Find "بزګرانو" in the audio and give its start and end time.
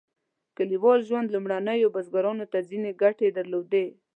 1.95-2.45